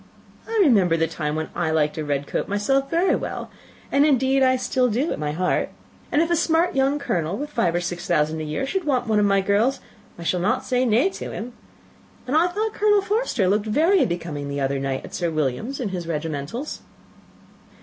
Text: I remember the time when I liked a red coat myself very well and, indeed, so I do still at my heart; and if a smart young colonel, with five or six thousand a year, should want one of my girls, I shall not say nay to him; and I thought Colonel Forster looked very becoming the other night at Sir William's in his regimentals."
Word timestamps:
I 0.47 0.57
remember 0.63 0.97
the 0.97 1.05
time 1.05 1.35
when 1.35 1.49
I 1.53 1.69
liked 1.69 1.95
a 1.95 2.03
red 2.03 2.25
coat 2.25 2.47
myself 2.47 2.89
very 2.89 3.15
well 3.15 3.51
and, 3.91 4.03
indeed, 4.03 4.41
so 4.41 4.49
I 4.49 4.55
do 4.55 4.57
still 4.59 5.13
at 5.13 5.19
my 5.19 5.31
heart; 5.31 5.69
and 6.11 6.23
if 6.23 6.31
a 6.31 6.35
smart 6.35 6.73
young 6.73 6.97
colonel, 6.97 7.37
with 7.37 7.51
five 7.51 7.75
or 7.75 7.81
six 7.81 8.07
thousand 8.07 8.41
a 8.41 8.43
year, 8.43 8.65
should 8.65 8.83
want 8.85 9.05
one 9.05 9.19
of 9.19 9.27
my 9.27 9.41
girls, 9.41 9.79
I 10.17 10.23
shall 10.23 10.39
not 10.39 10.65
say 10.65 10.85
nay 10.85 11.11
to 11.11 11.31
him; 11.31 11.53
and 12.25 12.35
I 12.35 12.47
thought 12.47 12.73
Colonel 12.73 13.03
Forster 13.03 13.47
looked 13.47 13.67
very 13.67 14.03
becoming 14.07 14.49
the 14.49 14.59
other 14.59 14.79
night 14.79 15.05
at 15.05 15.13
Sir 15.13 15.29
William's 15.29 15.79
in 15.79 15.89
his 15.89 16.07
regimentals." 16.07 16.81